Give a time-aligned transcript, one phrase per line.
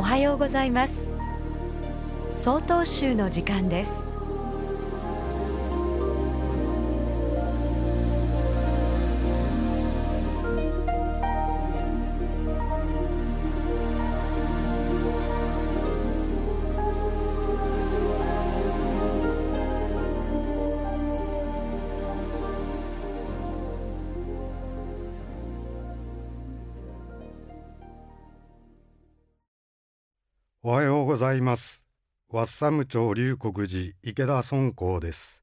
[0.00, 1.10] おはようございます。
[2.32, 4.09] 総統集の時間です。
[30.62, 31.86] おはようございます。
[32.28, 35.42] ワッサム町龍谷寺池田尊公です。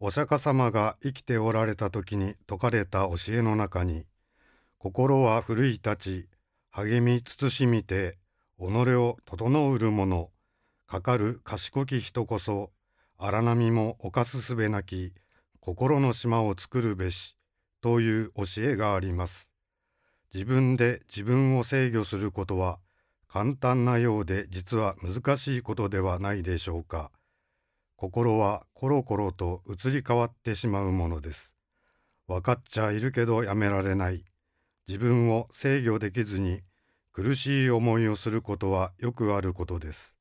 [0.00, 4.06] お釈迦様が生きておられた時に説かれた教えの中に、
[4.76, 6.28] 心は奮い立ち、
[6.72, 8.18] 励み慎みて、
[8.58, 8.64] 己
[8.96, 10.30] を整うる者、
[10.88, 12.72] かかる賢き人こそ、
[13.18, 15.14] 荒波も犯すすべなき、
[15.60, 17.36] 心の島を作るべし、
[17.80, 19.52] という教えがあります。
[20.34, 22.80] 自分で自分を制御することは、
[23.32, 27.12] 簡単なようで実は難しいことではないでしょうか。
[27.94, 31.54] 心はコロコロと移り変わってしまうものです。
[32.26, 34.24] 分かっちゃいるけどやめられない。
[34.88, 36.62] 自分を制御できずに
[37.12, 40.18] 苦しい思いをすることはよくあることです。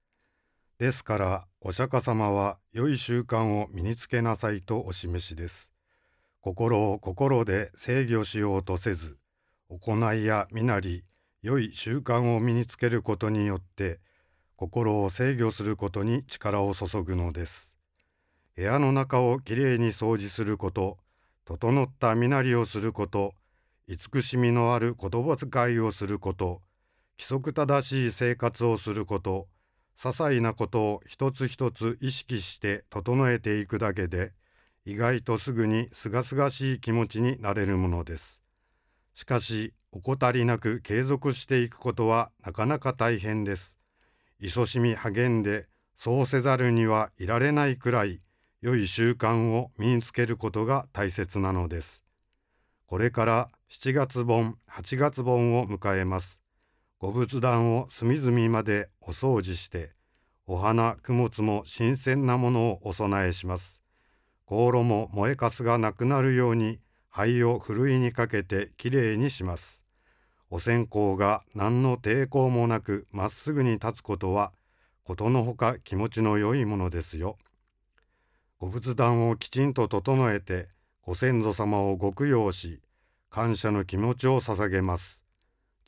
[0.77, 5.71] ですからお釈迦様は良い習慣を身につけなさいとお示しです。
[6.41, 9.17] 心を心で制御しようとせず、
[9.67, 11.03] 行いや身なり、
[11.41, 13.99] 良い習慣を身につけることによって
[14.59, 17.77] 心を制御することに力を注ぐのです。
[18.57, 20.97] 部屋の中をきれいに掃除すること、
[21.45, 23.35] 整った身なりをすること、
[23.87, 26.61] 慈しみのある言葉遣いをすること、
[27.17, 29.47] 規則正しい生活をすること、
[29.97, 34.33] 些細なことを一つ一つ意識して整えていくだけで、
[34.83, 38.41] 意外とすぐにすがすがしい気持ちになれるものです。
[39.13, 43.77] しかし、怠りなく継続していくことはなかなか大変です。
[44.41, 45.67] 勤しみ励んで
[45.97, 48.21] そうせざるにはいられないくらい
[48.61, 52.03] 良い習慣を身につけることが大切なのです。
[52.85, 56.41] これから7月盆、8月盆を迎えます。
[56.97, 59.91] ご仏壇を隅々までお掃除して、
[60.47, 63.79] お花、供物も新鮮なものをお供えします。
[64.47, 66.79] 香炉も燃えかすがなくなるように
[67.09, 69.78] 灰をふるいにかけてきれいにします。
[70.51, 74.51] お線香が何の抵抗もなくまっすぐに立つことは
[75.03, 77.37] ことのほか気持ちの良いものですよ。
[78.57, 80.69] ご仏壇をきちんと整えて
[81.01, 82.81] ご先祖様をご供養し
[83.29, 85.23] 感謝の気持ちを捧げます。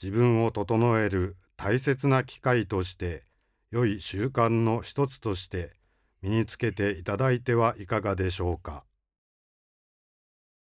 [0.01, 3.23] 自分を整える大切な機会として
[3.71, 5.73] 良い習慣の一つとして
[6.21, 8.83] 身につけていただいてはいかがでしょうか。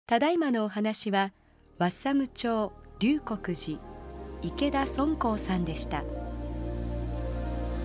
[0.07, 1.33] ただいまのお話は
[1.79, 3.79] ワッサム町龍谷寺
[4.43, 6.05] 池田尊光さんでした。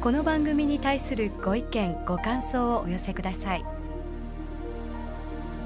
[0.01, 3.63] この番組に対するご意見ご感想をお寄せください。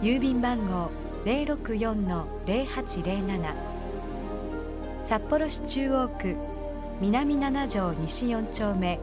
[0.04, 0.92] 郵便番号
[1.26, 3.54] 064-0807
[5.04, 6.36] 札幌市中央区
[7.02, 9.00] 南七条西4丁目。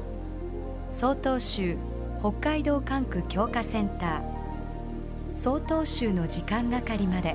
[0.93, 1.77] 曹洞州
[2.21, 4.23] 北海道管区強化センター。
[5.35, 7.35] 曹洞州の時間係まで。